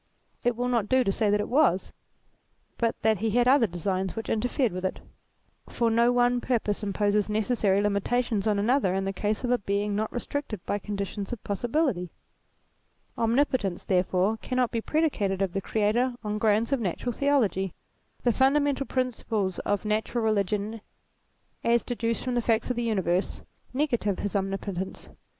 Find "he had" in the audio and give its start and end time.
3.19-3.47